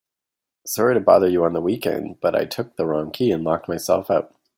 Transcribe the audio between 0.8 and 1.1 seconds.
sorry to